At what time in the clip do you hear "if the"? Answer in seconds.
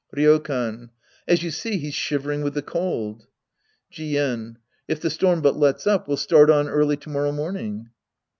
4.87-5.11